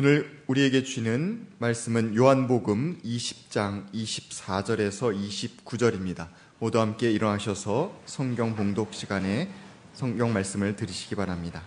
[0.00, 6.28] 오늘 우리에게 주는 말씀은 요한복음 20장 24절에서 29절입니다.
[6.60, 9.50] 모두 함께 일어나셔서 성경 봉독 시간에
[9.94, 11.64] 성경 말씀을 들으시기 바랍니다.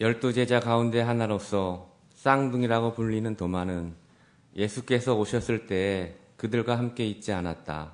[0.00, 3.94] 열두 제자 가운데 하나로서 쌍둥이라고 불리는 도마는
[4.54, 7.92] 예수께서 오셨을 때에 그들과 함께 있지 않았다.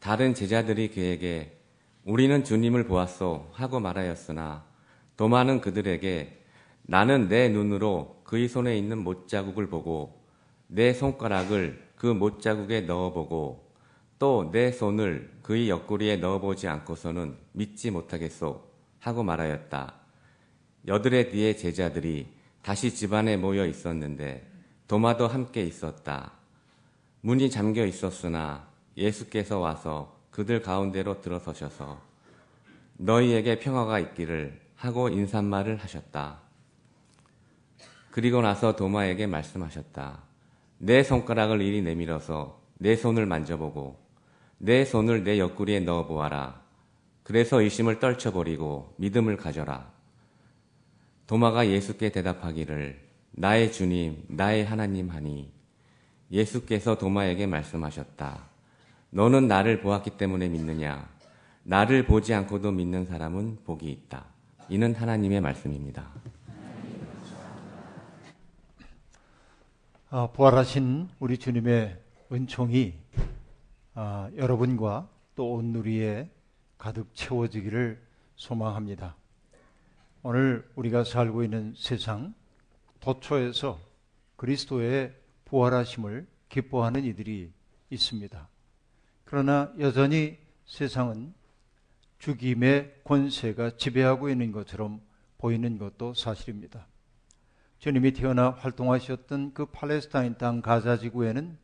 [0.00, 1.56] 다른 제자들이 그에게
[2.04, 4.64] 우리는 주님을 보았소 하고 말하였으나
[5.16, 6.38] 도마는 그들에게
[6.90, 10.24] 나는 내 눈으로 그의 손에 있는 못자국을 보고
[10.68, 13.68] 내 손가락을 그 못자국에 넣어보고
[14.18, 18.64] 또 내 손을 그의 옆구리에 넣어보지 않고서는 믿지 못하겠소
[19.00, 19.94] 하고 말하였다.
[20.86, 22.26] 여드레 뒤에 제자들이
[22.62, 24.50] 다시 집안에 모여 있었는데
[24.88, 26.32] 도마도 함께 있었다.
[27.20, 28.66] 문이 잠겨 있었으나
[28.96, 32.00] 예수께서 와서 그들 가운데로 들어서셔서
[32.96, 36.47] 너희에게 평화가 있기를 하고 인사말을 하셨다.
[38.10, 40.22] 그리고 나서 도마에게 말씀하셨다.
[40.78, 43.98] 내 손가락을 이리 내밀어서 내 손을 만져보고
[44.58, 46.60] 내 손을 내 옆구리에 넣어 보아라.
[47.22, 49.90] 그래서 의심을 떨쳐버리고 믿음을 가져라.
[51.26, 55.52] 도마가 예수께 대답하기를 나의 주님, 나의 하나님 하니
[56.30, 58.48] 예수께서 도마에게 말씀하셨다.
[59.10, 61.08] 너는 나를 보았기 때문에 믿느냐?
[61.62, 64.24] 나를 보지 않고도 믿는 사람은 복이 있다.
[64.68, 66.10] 이는 하나님의 말씀입니다.
[70.10, 72.00] 부활하신 우리 주님의
[72.32, 72.94] 은총이
[73.94, 76.30] 아, 여러분과 또 온 누리에
[76.78, 78.00] 가득 채워지기를
[78.34, 79.16] 소망합니다.
[80.22, 82.34] 오늘 우리가 살고 있는 세상
[83.00, 83.78] 도처에서
[84.36, 85.14] 그리스도의
[85.44, 87.52] 부활하심을 기뻐하는 이들이
[87.90, 88.48] 있습니다.
[89.26, 91.34] 그러나 여전히 세상은
[92.18, 95.02] 죽임의 권세가 지배하고 있는 것처럼
[95.36, 96.86] 보이는 것도 사실입니다.
[97.78, 101.56] 주님이 태어나 활동하셨던 그 팔레스타인 땅 가자 지구에는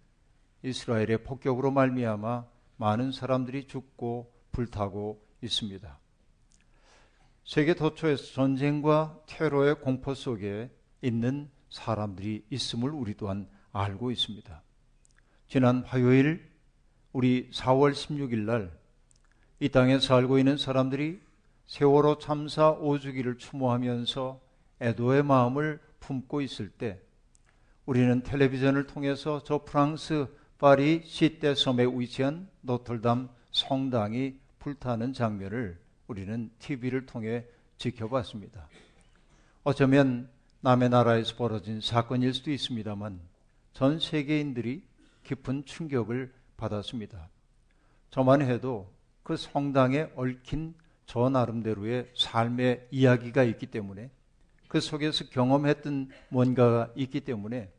[0.62, 5.98] 이스라엘의 폭격으로 말미암아 많은 사람들이 죽고 불타고 있습니다.
[7.44, 10.70] 세계 도처에서 전쟁과 테러의 공포 속에
[11.03, 14.62] 있는 사람들이 있음을 우리 또한 알고 있습니다.
[15.48, 16.50] 지난 화요일
[17.12, 18.84] 우리 4월 16일 날
[19.60, 21.20] 이 땅에 살고 있는 사람들이
[21.66, 24.41] 세월호 참사 5주기를 추모하면서
[24.82, 27.00] 애도의 마음을 품고 있을 때
[27.87, 30.26] 우리는 텔레비전을 통해서 저 프랑스
[30.59, 37.44] 파리 시대 섬에 위치한 노틀담 성당이 불타는 장면을 우리는 TV를 통해
[37.78, 38.69] 지켜봤습니다.
[39.65, 40.28] 어쩌면
[40.60, 43.21] 남의 나라에서 벌어진 사건일 수도 있습니다만
[43.72, 44.82] 전 세계인들이
[45.25, 47.28] 깊은 충격을 받았습니다.
[48.10, 48.91] 저만 해도
[49.22, 50.75] 그 성당에 얽힌
[51.06, 54.10] 저 나름대로의 삶의 이야기가 있기 때문에
[54.74, 57.70] 그 속에서 경험했던 뭔가가 있기 때문에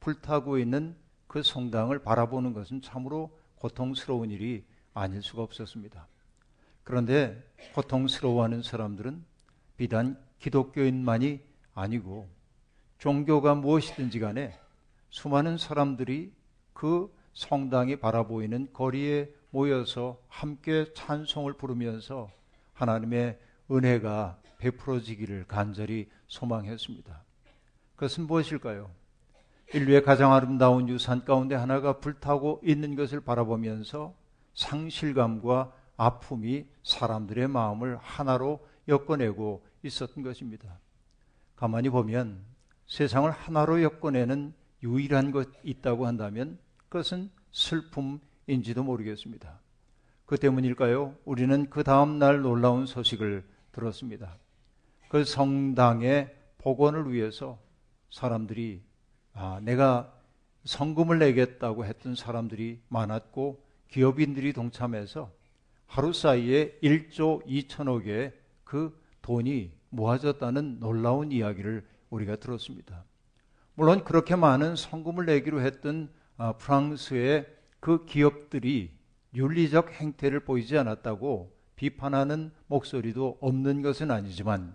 [0.00, 0.94] 불타고 있는
[1.26, 6.06] 그 성당을 바라보는 것은 참으로 고통스러운 일이 아닐 수가 없었습니다.
[6.84, 7.42] 그런데
[7.74, 9.24] 고통스러워하는 사람들은
[9.78, 11.40] 비단 기독교인만이
[11.72, 12.28] 아니고
[12.98, 14.60] 종교가 무엇이든지 간에
[15.08, 16.34] 수많은 사람들이
[16.74, 22.28] 그 성당이 바라보이는 거리에 모여서 함께 찬송을 부르면서
[22.74, 23.38] 하나님의
[23.70, 27.22] 은혜가 베풀어지기를 간절히 소망했습니다.
[27.94, 28.90] 그것은 무엇일까요?
[29.74, 34.14] 인류의 가장 아름다운 유산 가운데 하나가 불타고 있는 것을 바라보면서
[34.54, 40.78] 상실감과 아픔이 사람들의 마음을 하나로 엮어내고 있었던 것입니다.
[41.56, 42.44] 가만히 보면
[42.86, 46.58] 세상을 하나로 엮어내는 유일한 것 있다고 한다면
[46.88, 49.60] 그것은 슬픔인지도 모르겠습니다.
[50.26, 51.16] 그 때문일까요?
[51.24, 54.38] 우리는 그 다음날 놀라운 소식을 들었습니다.
[55.08, 57.58] 그 성당의 복원을 위해서
[58.10, 58.82] 사람들이
[59.32, 60.12] 아, 내가
[60.64, 65.30] 성금을 내겠다고 했던 사람들이 많았고 기업인들이 동참해서
[65.86, 68.32] 하루 사이에 1조 2천억의
[68.64, 73.04] 그 돈이 모아졌다는 놀라운 이야기를 우리가 들었습니다.
[73.74, 77.46] 물론 그렇게 많은 성금을 내기로 했던 아, 프랑스의
[77.78, 78.90] 그 기업들이
[79.34, 84.74] 윤리적 행태를 보이지 않았다고 비판하는 목소리도 없는 것은 아니지만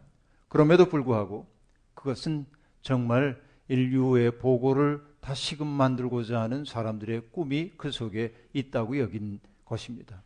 [0.52, 1.48] 그럼에도 불구하고
[1.94, 2.46] 그것은
[2.82, 10.22] 정말 인류의 보고를 다시금 만들고자 하는 사람들의 꿈이 그 속에 있다고 여긴 것입니다.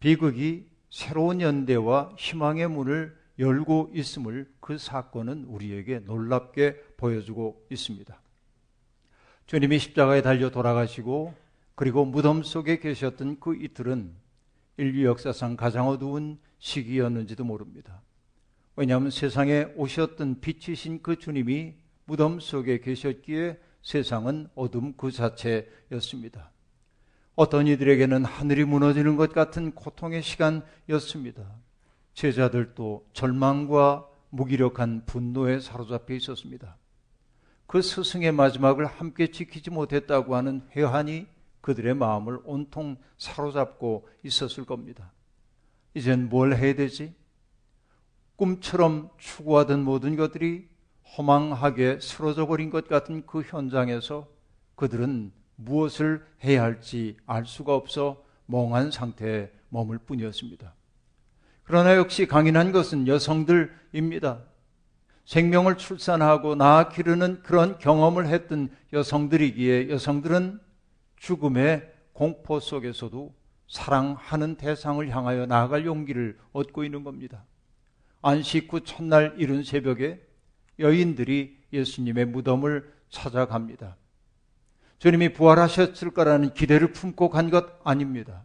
[0.00, 8.18] 비극이 새로운 연대와 희망의 문을 열고 있음을 그 사건은 우리에게 놀랍게 보여주고 있습니다.
[9.44, 11.34] 주님이 십자가에 달려 돌아가시고
[11.74, 14.14] 그리고 무덤 속에 계셨던 그 이틀은
[14.78, 18.00] 인류 역사상 가장 어두운 시기였는지도 모릅니다.
[18.76, 21.74] 왜냐하면 세상에 오셨던 빛이신 그 주님이
[22.04, 26.52] 무덤 속에 계셨기에 세상은 어둠 그 자체였습니다.
[27.34, 31.42] 어떤 이들에게는 하늘이 무너지는 것 같은 고통의 시간이었습니다.
[32.14, 36.76] 제자들도 절망과 무기력한 분노에 사로잡혀 있었습니다.
[37.66, 41.26] 그 스승의 마지막을 함께 지키지 못했다고 하는 회한이
[41.60, 45.12] 그들의 마음을 온통 사로잡고 있었을 겁니다.
[45.94, 47.14] 이젠 뭘 해야 되지?
[48.36, 50.68] 꿈처럼 추구하던 모든 것들이
[51.16, 54.28] 허망하게 쓰러져 버린 것 같은 그 현장에서
[54.74, 60.74] 그들은 무엇을 해야 할지 알 수가 없어 멍한 상태에 머물 뿐이었습니다.
[61.64, 64.42] 그러나 역시 강인한 것은 여성들입니다.
[65.24, 70.60] 생명을 출산하고 낳아 기르는 그런 경험을 했던 여성들이기에 여성들은
[71.16, 73.34] 죽음의 공포 속에서도
[73.66, 77.44] 사랑하는 대상을 향하여 나아갈 용기를 얻고 있는 겁니다.
[78.22, 80.20] 안식 후 첫날 이른 새벽에
[80.78, 83.96] 여인들이 예수님의 무덤을 찾아갑니다.
[84.98, 88.44] 주님이 부활하셨을 거라는 기대를 품고 간 것 아닙니다.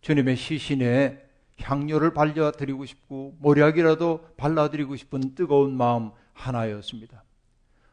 [0.00, 1.22] 주님의 시신에
[1.60, 7.22] 향료를 발려드리고 싶고 모략이라도 발라드리고 싶은 뜨거운 마음 하나였습니다.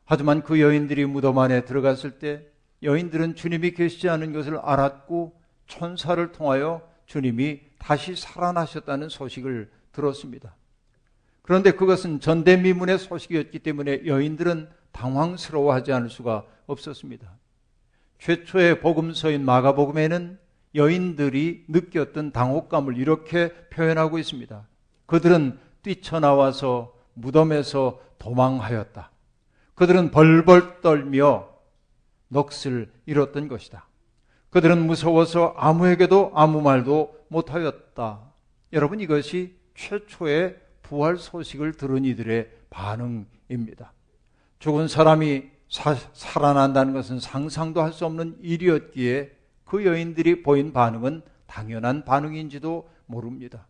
[0.05, 2.45] 하지만 그 여인들이 무덤 안에 들어갔을 때
[2.83, 10.55] 여인들은 주님이 계시지 않은 것을 알았고 천사를 통하여 주님이 다시 살아나셨다는 소식을 들었습니다.
[11.41, 17.31] 그런데 그것은 전대미문의 소식이었기 때문에 여인들은 당황스러워하지 않을 수가 없었습니다.
[18.19, 20.39] 최초의 복음서인 마가복음에는
[20.75, 24.67] 여인들이 느꼈던 당혹감을 이렇게 표현하고 있습니다.
[25.05, 29.11] 그들은 뛰쳐나와서 무덤에서 도망하였다.
[29.75, 31.49] 그들은 벌벌 떨며
[32.29, 33.87] 넋을 잃었던 것이다.
[34.51, 38.21] 그들은 무서워서 아무에게도 아무 말도 못하였다.
[38.73, 40.57] 여러분 이것이 최초의
[40.91, 43.93] 부활 소식을 들은 이들의 반응입니다.
[44.59, 49.31] 죽은 사람이 사, 살아난다는 것은 상상도 할 수 없는 일이었기에
[49.63, 53.67] 그 여인들이 보인 반응은 당연한 반응인지도 모릅니다.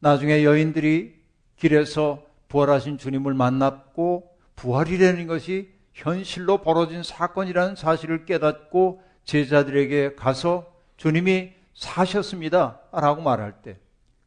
[0.00, 1.14] 나중에 여인들이
[1.54, 10.66] 길에서 부활하신 주님을 만났고 부활이라는 것이 현실로 벌어진 사건이라는 사실을 깨닫고 제자들에게 가서
[10.96, 12.80] 주님이 사셨습니다.
[12.90, 13.78] 라고 말할 때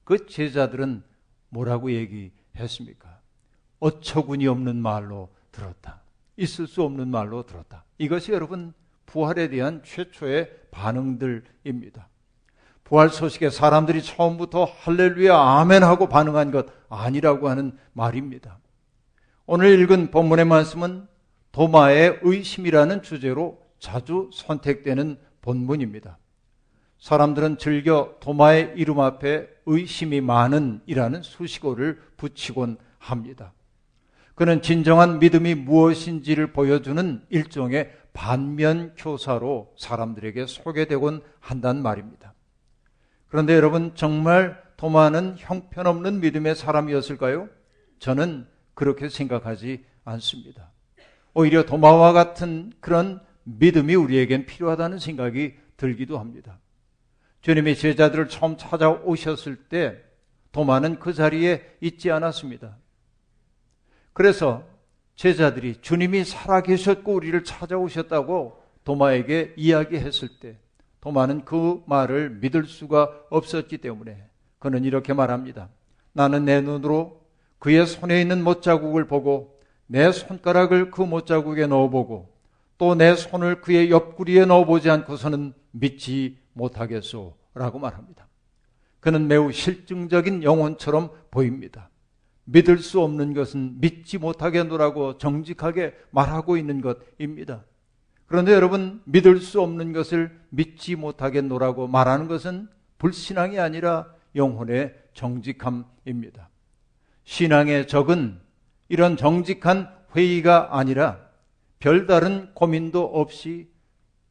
[0.05, 1.03] 그 제자들은
[1.55, 3.19] 뭐라고 얘기했습니까?
[3.79, 6.01] 어처구니 없는 말로 들었다.
[6.35, 7.85] 있을 수 없는 말로 들었다.
[7.97, 8.73] 이것이 여러분
[9.05, 12.09] 부활에 대한 최초의 반응들입니다.
[12.83, 18.59] 부활 소식에 사람들이 처음부터 할렐루야 아멘 하고 반응한 것 아니라고 하는 말입니다.
[19.45, 21.07] 오늘 읽은 본문의 말씀은
[21.51, 26.17] 도마의 의심이라는 주제로 자주 선택되는 본문입니다.
[27.05, 33.53] 사람들은 즐겨 도마의 이름 앞에 의심이 많은 이라는 수식어를 붙이곤 합니다.
[34.33, 42.33] 그는 진정한 믿음이 무엇인지를 보여주는 일종의 반면 교사로 사람들에게 소개되곤 한단 말입니다.
[43.27, 47.49] 그런데 여러분 정말 도마는 형편없는 믿음의 사람이었을까요?
[47.99, 50.71] 저는 그렇게 생각하지 않습니다.
[51.35, 56.57] 오히려 도마와 같은 그런 믿음이 우리에겐 필요하다는 생각이 들기도 합니다.
[57.45, 60.01] 주님이 제자들을 처음 찾아오셨을 때
[60.51, 62.75] 도마는 그 자리에 있지 않았습니다.
[64.13, 64.63] 그래서
[65.13, 70.57] 제자들이 주님이 살아계셨고 우리를 찾아오셨다고 도마에게 이야기했을 때
[71.01, 75.69] 도마는 그 말을 믿을 수가 없었기 때문에 그는 이렇게 말합니다.
[76.13, 77.21] 나는 내 눈으로
[77.59, 82.33] 그의 손에 있는 못자국을 보고 내 손가락을 그 못자국에 넣어보고
[82.79, 87.37] 또 내 손을 그의 옆구리에 넣어보지 않고서는 믿지 못하겠소.
[87.53, 88.27] 라고 말합니다.
[88.99, 91.89] 그는 매우 실증적인 영혼처럼 보입니다.
[92.45, 97.63] 믿을 수 없는 것은 믿지 못하겠노라고 정직하게 말하고 있는 것입니다.
[98.25, 106.49] 그런데 여러분, 믿을 수 없는 것을 믿지 못하겠노라고 말하는 것은 불신앙이 아니라 영혼의 정직함입니다.
[107.23, 108.39] 신앙의 적은
[108.89, 111.19] 이런 정직한 회의가 아니라
[111.79, 113.69] 별다른 고민도 없이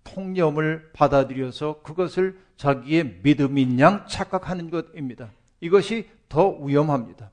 [0.04, 5.30] 통념을 받아들여서 그것을 자기의 믿음인 양 착각하는 것입니다.
[5.61, 7.30] 이것이 더 위험합니다.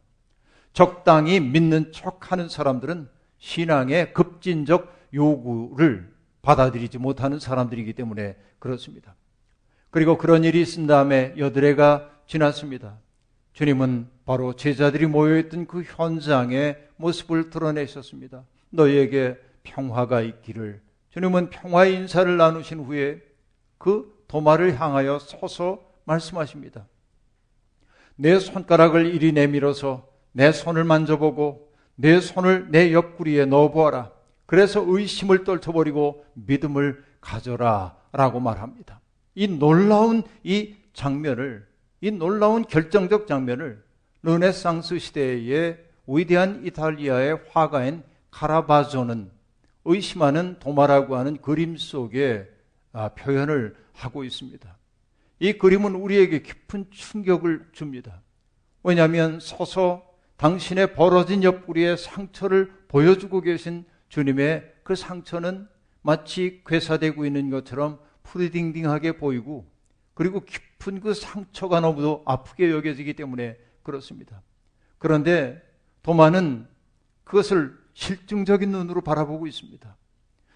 [0.74, 6.12] 적당히 믿는 척 하는 사람들은 신앙의 급진적 요구를
[6.42, 9.16] 받아들이지 못하는 사람들이기 때문에 그렇습니다.
[9.90, 12.98] 그리고 그런 일이 있은 다음에 여드레가 지났습니다.
[13.54, 18.44] 주님은 바로 제자들이 모여있던 그 현장의 모습을 드러내셨습니다.
[18.70, 23.22] 너희에게 평화가 있기를 주님은 평화의 인사를 나누신 후에
[23.78, 26.88] 그 도마를 향하여 서서 말씀하십니다.
[28.16, 34.12] 내 손가락을 이리 내밀어서 내 손을 만져보고 내 손을 내 옆구리에 넣어보아라.
[34.46, 37.96] 그래서 의심을 떨쳐버리고 믿음을 가져라.
[38.14, 39.00] 라고 말합니다.
[39.36, 41.66] 이 놀라운 이 장면을,
[42.02, 43.82] 이 놀라운 결정적 장면을
[44.24, 45.78] 르네상스 시대의
[46.08, 49.32] 위대한 이탈리아의 화가인 카라바조는
[49.86, 52.48] 의심하는 도마라고 하는 그림 속에
[52.94, 54.78] 아, 표현을 하고 있습니다.
[55.40, 58.22] 이 그림은 우리에게 깊은 충격을 줍니다.
[58.84, 60.06] 왜냐하면 서서
[60.38, 65.68] 당신의 벌어진 옆구리에 상처를 보여주고 계신 주님의 그 상처는
[66.02, 69.72] 마치 괴사되고 있는 것처럼 푸리딩딩하게 보이고
[70.14, 74.42] 그리고 깊은 그 상처가 너무도 아프게 여겨지기 때문에 그렇습니다.
[74.98, 75.62] 그런데
[76.04, 76.68] 도마는
[77.24, 79.96] 그것을 실증적인 눈으로 바라보고 있습니다.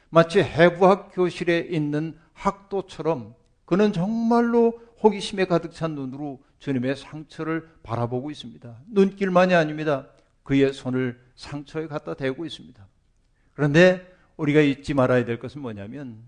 [0.10, 8.78] 마치 해부학 교실에 있는 학도처럼 그는 정말로 호기심에 가득 찬 눈으로 주님의 상처를 바라보고 있습니다.
[8.88, 10.08] 눈길만이 아닙니다.
[10.44, 12.88] 그의 손을 상처에 갖다 대고 있습니다.
[13.54, 16.24] 그런데 우리가 잊지 말아야 될 것은 뭐냐면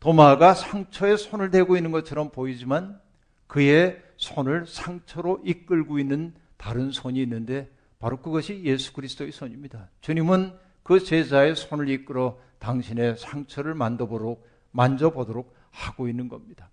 [0.00, 3.00] 도마가 상처에 손을 대고 있는 것처럼 보이지만
[3.46, 9.88] 그의 손을 상처로 이끌고 있는 다른 손이 있는데 바로 그것이 예수 그리스도의 손입니다.
[10.00, 16.70] 주님은 그 제자의 손을 이끌어 당신의 상처를 만져보도록, 만져보도록 하고 있는 겁니다.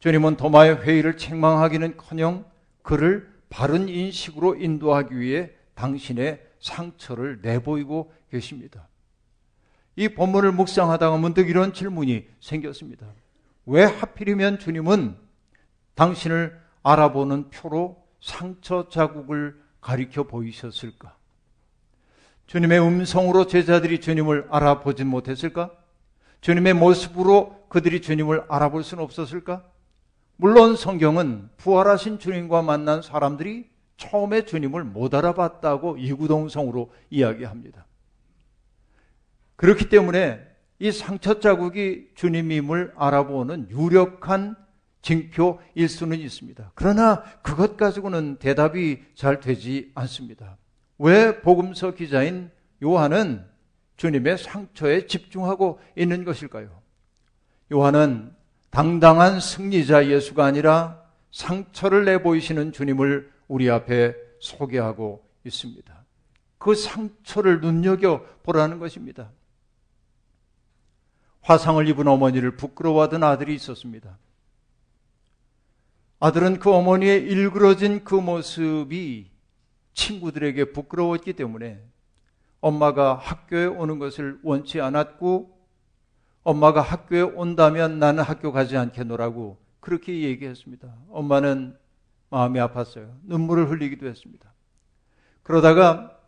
[0.00, 2.44] 주님은 도마의 회의를 책망하기는 커녕
[2.82, 8.88] 그를 바른 인식으로 인도하기 위해 당신의 상처를 내보이고 계십니다.
[9.96, 13.06] 이 본문을 묵상하다가 문득 이런 질문이 생겼습니다.
[13.66, 15.16] 왜 하필이면 주님은
[15.94, 21.14] 당신을 알아보는 표로 상처 자국을 가리켜 보이셨을까?
[22.46, 25.70] 주님의 음성으로 제자들이 주님을 알아보진 못했을까?
[26.40, 29.62] 주님의 모습으로 그들이 주님을 알아볼 수는 없었을까?
[30.36, 37.86] 물론 성경은 부활하신 주님과 만난 사람들이 처음에 주님을 못 알아봤다고 이구동성으로 이야기합니다.
[39.56, 40.40] 그렇기 때문에
[40.78, 44.56] 이 상처 자국이 주님임을 알아보는 유력한
[45.04, 46.72] 징표일 수는 있습니다.
[46.74, 50.56] 그러나 그것 가지고는 대답이 잘 되지 않습니다.
[50.98, 52.50] 왜 복음서 기자인
[52.82, 53.44] 요한은
[53.98, 56.80] 주님의 상처에 집중하고 있는 것일까요?
[57.70, 58.34] 요한은
[58.70, 66.04] 당당한 승리자 예수가 아니라 상처를 내보이시는 주님을 우리 앞에 소개하고 있습니다.
[66.56, 69.30] 그 상처를 눈여겨 보라는 것입니다.
[71.42, 74.16] 화상을 입은 어머니를 부끄러워하던 아들이 있었습니다.
[76.24, 79.30] 아들은 그 어머니의 일그러진 그 모습이
[79.92, 81.84] 친구들에게 부끄러웠기 때문에
[82.62, 85.54] 엄마가 학교에 오는 것을 원치 않았고
[86.42, 90.94] 엄마가 학교에 온다면 나는 학교 가지 않겠노라고 그렇게 얘기했습니다.
[91.10, 91.76] 엄마는
[92.30, 93.18] 마음이 아팠어요.
[93.24, 94.50] 눈물을 흘리기도 했습니다.
[95.42, 96.18] 그러다가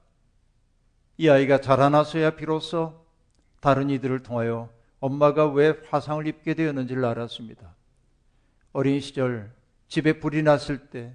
[1.16, 3.02] 이 아이가 자라나서야 비로소
[3.60, 4.68] 다른 이들을 통하여
[5.00, 7.74] 엄마가 왜 화상을 입게 되었는지를 알았습니다.
[8.74, 9.56] 어린 시절
[9.88, 11.14] 집에 불이 났을 때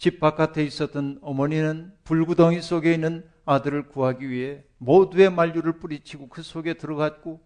[0.00, 6.72] 집 바깥에 있었던 어머니는 불구덩이 속에 있는 아들을 구하기 위해 모두의 만류를 뿌리치고 그 속에
[6.72, 7.38] 들어갔고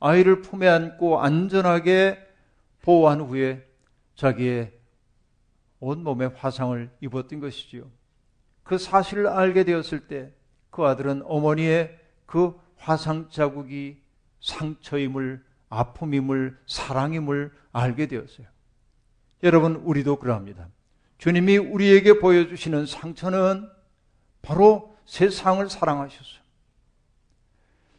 [0.00, 2.18] 아이를 품에 안고 안전하게
[2.80, 3.68] 보호한 후에
[4.14, 4.72] 자기의
[5.80, 7.90] 온몸에 화상을 입었던 것이지요.
[8.62, 10.32] 그 사실을 알게 되었을 때
[10.70, 14.00] 그 아들은 어머니의 그 화상 자국이
[14.40, 18.46] 상처임을, 아픔임을, 사랑임을 알게 되었어요.
[19.42, 20.68] 여러분, 우리도 그러합니다.
[21.18, 23.68] 주님이 우리에게 보여주시는 상처는
[24.42, 26.38] 바로 세상을 사랑하셨어요.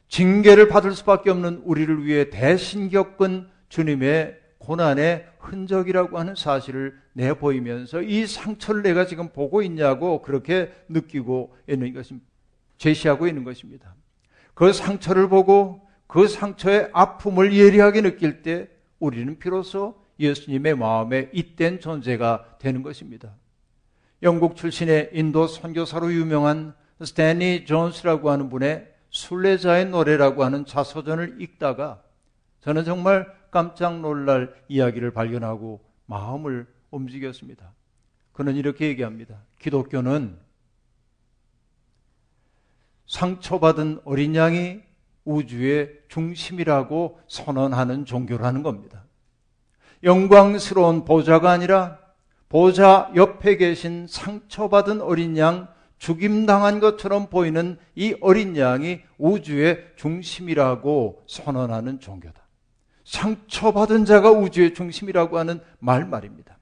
[0.08, 8.26] 징계를 받을 수밖에 없는 우리를 위해 대신 겪은 주님의 고난의 흔적이라고 하는 사실을 내보이면서 이
[8.26, 12.28] 상처를 내가 지금 보고 있냐고 그렇게 느끼고 있는 것입니다.
[12.78, 13.96] 제시하고 있는 것입니다.
[14.54, 18.68] 그 상처를 보고 그 상처의 아픔을 예리하게 느낄 때
[19.00, 23.34] 우리는 비로소 예수님의 마음에 잇된 존재가 되는 것입니다.
[24.22, 26.74] 영국 출신의 인도 선교사로 유명한
[27.04, 32.04] 스탠리 존스라고 하는 분의 순례자의 노래라고 하는 자서전을 읽다가
[32.62, 37.74] 저는 정말 깜짝 놀랄 이야기를 발견하고 마음을 움직였습니다.
[38.34, 39.42] 그는 이렇게 얘기합니다.
[39.60, 40.38] 기독교는
[43.08, 44.82] 상처받은 어린 양이
[45.26, 49.04] 우주의 중심이라고 선언하는 종교라는 겁니다.
[50.04, 52.00] 영광스러운 보좌가 아니라
[52.48, 55.68] 보좌 옆에 계신 상처받은 어린 양,
[56.00, 62.42] 죽임당한 것처럼 보이는 이 어린 양이 우주의 중심이라고 선언하는 종교다.
[63.04, 66.58] 상처받은 자가 우주의 중심이라고 하는 말 말입니다.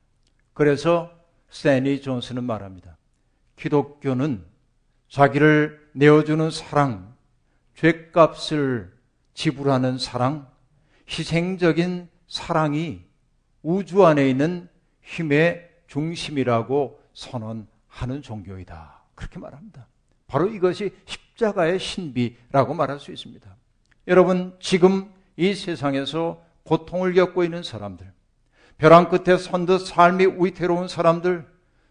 [0.54, 1.12] 그래서
[1.50, 2.98] 세니 존스는 말합니다.
[3.58, 4.44] 기독교는
[5.10, 7.16] 자기를 내어주는 사랑,
[7.76, 8.92] 죄값을
[9.34, 10.48] 지불하는 사랑,
[11.10, 13.07] 희생적인 사랑이
[13.68, 14.70] 우주 안에 있는
[15.02, 19.02] 힘의 중심이라고 선언하는 종교이다.
[19.14, 19.88] 그렇게 말합니다.
[20.26, 23.46] 바로 이것이 십자가의 신비라고 말할 수 있습니다.
[24.08, 28.10] 여러분, 지금 이 세상에서 고통을 겪고 있는 사람들,
[28.78, 31.46] 벼랑 끝에 선 듯 삶이 위태로운 사람들,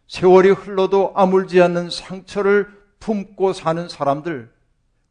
[0.08, 4.50] 세월이 흘러도 아물지 않는 상처를 품고 사는 사람들,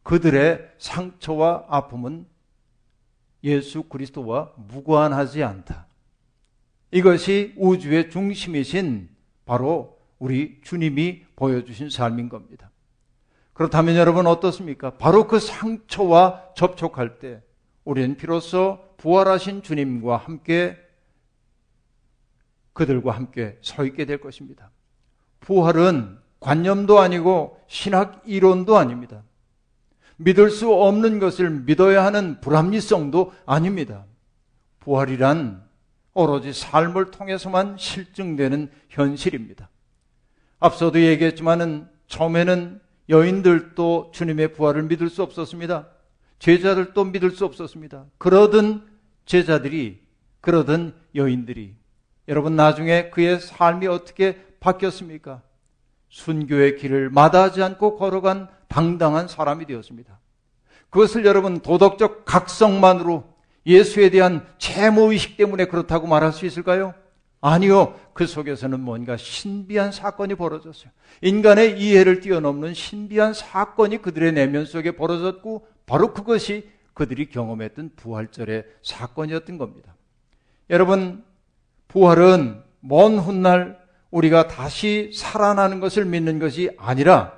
[0.01, 2.25] 그들의 상처와 아픔은
[3.43, 5.84] 예수 그리스도와 무관하지 않다.
[6.91, 9.09] 이것이 우주의 중심이신
[9.45, 12.71] 바로 우리 주님이 보여주신 삶인 겁니다.
[13.53, 14.91] 그렇다면 여러분 어떻습니까?
[14.97, 17.41] 바로 그 상처와 접촉할 때
[17.83, 20.77] 우리는 비로소 부활하신 주님과 함께
[22.73, 24.71] 그들과 함께 서 있게 될 것입니다.
[25.39, 29.23] 부활은 관념도 아니고 신학 이론도 아닙니다.
[30.17, 34.05] 믿을 수 없는 것을 믿어야 하는 불합리성도 아닙니다.
[34.81, 35.64] 부활이란
[36.15, 39.69] 오로지 삶을 통해서만 실증되는 현실입니다.
[40.60, 45.89] 앞서도 얘기했지만은 처음에는 여인들도 주님의 부활을 믿을 수 없었습니다.
[46.39, 48.05] 제자들도 믿을 수 없었습니다.
[48.17, 48.88] 그러던
[49.25, 50.01] 제자들이,
[50.41, 51.75] 그러던 여인들이,
[52.27, 55.41] 여러분 나중에 그의 삶이 어떻게 바뀌었습니까?
[56.10, 60.17] 순교의 길을 마다하지 않고 걸어간 당당한 사람이 되었습니다.
[60.89, 63.34] 그것을 여러분 도덕적 각성만으로
[63.65, 66.93] 예수에 대한 채무의식 때문에 그렇다고 말할 수 있을까요?
[67.41, 68.00] 아니요.
[68.13, 70.91] 그 속에서는 뭔가 신비한 사건이 벌어졌어요.
[71.22, 79.57] 인간의 이해를 뛰어넘는 신비한 사건이 그들의 내면 속에 벌어졌고 바로 그것이 그들이 경험했던 부활절의 사건이었던
[79.57, 79.95] 겁니다.
[80.69, 81.24] 여러분,
[81.88, 83.77] 부활은 먼 훗날
[84.10, 87.34] 우리가 다시 살아나는 것을 믿는 것이 아니라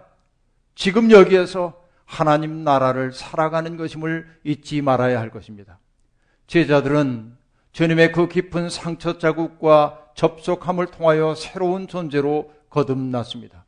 [0.75, 5.79] 지금 여기에서 하나님 나라를 살아가는 것임을 잊지 말아야 할 것입니다.
[6.47, 7.35] 제자들은
[7.71, 13.65] 주님의 그 깊은 상처 자국과 접속함을 통하여 새로운 존재로 거듭났습니다.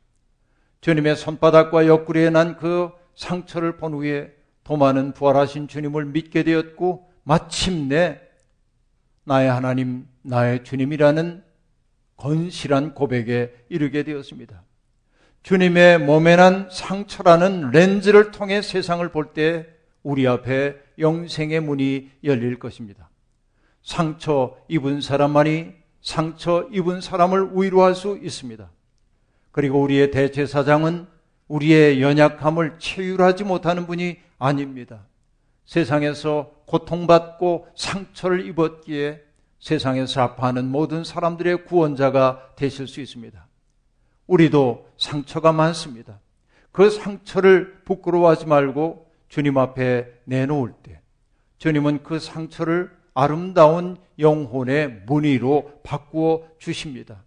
[0.81, 8.21] 주님의 손바닥과 옆구리에 난 그 상처를 본 후에 도마는 부활하신 주님을 믿게 되었고 마침내
[9.25, 11.43] 나의 하나님, 나의 주님이라는
[12.15, 14.63] 건실한 고백에 이르게 되었습니다.
[15.43, 19.67] 주님의 몸에 난 상처라는 렌즈를 통해 세상을 볼 때
[20.01, 23.09] 우리 앞에 영생의 문이 열릴 것입니다.
[23.81, 28.69] 상처 입은 사람만이 상처 입은 사람을 위로할 수 있습니다.
[29.51, 31.07] 그리고 우리의 대제사장은
[31.47, 35.05] 우리의 연약함을 체휼하지 못하는 분이 아닙니다.
[35.65, 39.21] 세상에서 고통받고 상처를 입었기에
[39.59, 43.45] 세상에서 아파하는 모든 사람들의 구원자가 되실 수 있습니다.
[44.27, 46.19] 우리도 상처가 많습니다.
[46.71, 51.01] 그 상처를 부끄러워하지 말고 주님 앞에 내놓을 때
[51.59, 57.23] 주님은 그 상처를 아름다운 영혼의 무늬로 바꾸어 주십니다.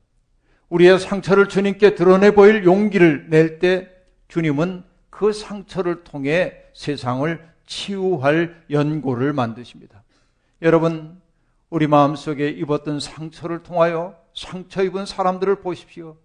[0.68, 3.88] 우리의 상처를 주님께 드러내 보일 용기를 낼 때
[4.28, 10.02] 주님은 그 상처를 통해 세상을 치유할 연고를 만드십니다.
[10.62, 11.20] 여러분,
[11.68, 16.16] 우리 마음속에 입었던 상처를 통하여 상처 입은 사람들을 보십시오.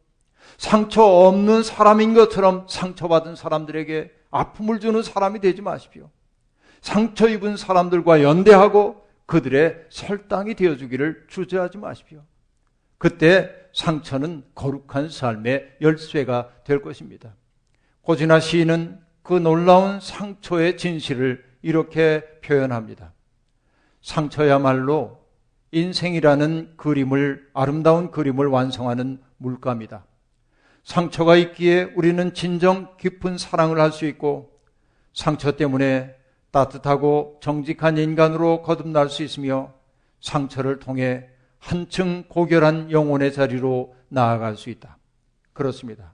[0.57, 6.09] 상처 없는 사람인 것처럼 상처받은 사람들에게 아픔을 주는 사람이 되지 마십시오.
[6.81, 12.23] 상처 입은 사람들과 연대하고 그들의 설당이 되어주기를 주저하지 마십시오.
[12.97, 17.35] 그때 상처는 거룩한 삶의 열쇠가 될 것입니다.
[18.01, 23.13] 고진아 시인은 그 놀라운 상처의 진실을 이렇게 표현합니다.
[24.01, 25.21] 상처야말로
[25.71, 30.05] 인생이라는 그림을, 아름다운 그림을 완성하는 물감이다.
[30.87, 34.57] 상처가 있기에 우리는 진정 깊은 사랑을 할 수 있고
[35.13, 36.15] 상처 때문에
[36.51, 39.73] 따뜻하고 정직한 인간으로 거듭날 수 있으며
[40.21, 41.27] 상처를 통해
[41.59, 44.97] 한층 고결한 영혼의 자리로 나아갈 수 있다.
[45.51, 46.13] 그렇습니다.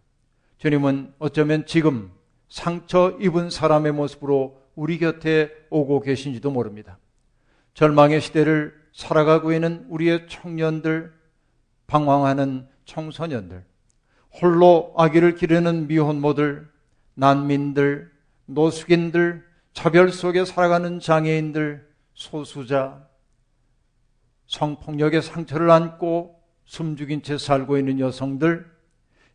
[0.58, 2.12] 주님은 어쩌면 지금
[2.50, 6.98] 상처 입은 사람의 모습으로 우리 곁에 오고 계신지도 모릅니다.
[7.76, 11.14] 절망의 시대를 살아가고 있는 우리의 청년들,
[11.86, 13.66] 방황하는 청소년들,
[14.42, 16.68] 홀로 아기를 기르는 미혼모들,
[17.16, 18.12] 난민들,
[18.46, 23.08] 노숙인들, 차별 속에 살아가는 장애인들, 소수자,
[24.48, 28.72] 성폭력의 상처를 안고 숨죽인 채 살고 있는 여성들,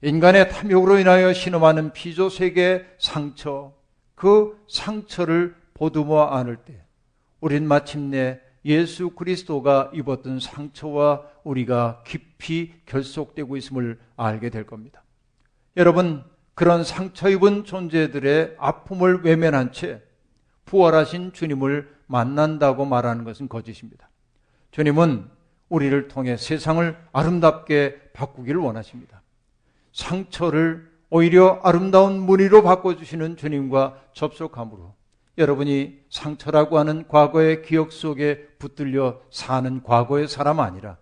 [0.02, 3.74] 인간의 탐욕으로 인하여 신음하는 피조 세계의 상처,
[4.14, 6.82] 그 상처를 보듬어 안을 때,
[7.40, 15.02] 우린 마침내 예수 그리스도가 입었던 상처와 우리가 깊이 결속되고 있음을 알게 될 겁니다.
[15.76, 16.22] 여러분,
[16.54, 20.02] 그런 상처 입은 존재들의 아픔을 외면한 채
[20.66, 24.10] 부활하신 주님을 만난다고 말하는 것은 거짓입니다.
[24.70, 25.30] 주님은
[25.70, 29.22] 우리를 통해 세상을 아름답게 바꾸기를 원하십니다.
[29.92, 34.94] 상처를 오히려 아름다운 무늬로 바꿔주시는 주님과 접속함으로
[35.38, 40.98] 여러분이 상처라고 하는 과거의 기억 속에 붙들려 사는 과거의 사람 아니라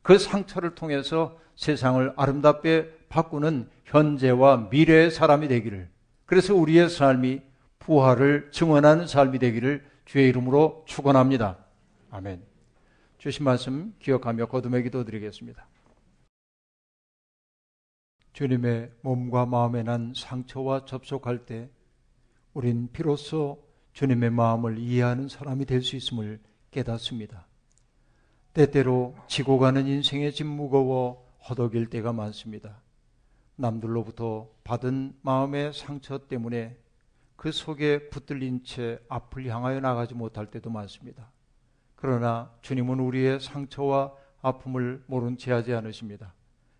[0.00, 5.90] 그 상처를 통해서 세상을 아름답게 바꾸는 현재와 미래의 사람이 되기를
[6.24, 7.42] 그래서 우리의 삶이
[7.78, 11.58] 부활을 증언하는 삶이 되기를 주의 이름으로 축원합니다.
[12.10, 12.42] 아멘.
[13.18, 15.66] 주신 말씀 기억하며 거듭의 기도 드리겠습니다.
[18.32, 21.70] 주님의 몸과 마음에 난 상처와 접속할 때
[22.54, 23.65] 우린 비로소
[23.96, 26.38] 주님의 마음을 이해하는 사람이 될 수 있음을
[26.70, 27.46] 깨닫습니다.
[28.52, 32.82] 때때로 지고 가는 인생의 짐 무거워 허덕일 때가 많습니다.
[33.56, 36.76] 남들로부터 받은 마음의 상처 때문에
[37.36, 41.30] 그 속에 붙들린 채 앞을 향하여 나가지 못할 때도 많습니다.
[41.94, 46.34] 그러나 주님은 우리의 상처와 아픔을 모른 채 하지 않으십니다.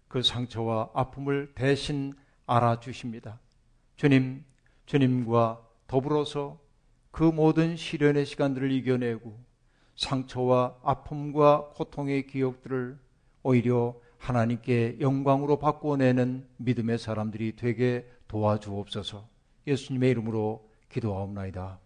[0.09, 2.12] 그 상처와 아픔을 대신
[2.44, 3.40] 알아주십니다.
[3.96, 4.44] 주님,
[4.85, 6.65] 주님과 더불어서
[7.16, 9.38] 그 모든 시련의 시간들을 이겨내고
[9.94, 12.98] 상처와 아픔과 고통의 기억들을
[13.42, 19.26] 오히려 하나님께 영광으로 바꾸어내는 믿음의 사람들이 되게 도와주옵소서
[19.66, 21.79] 예수님의 이름으로 기도하옵나이다.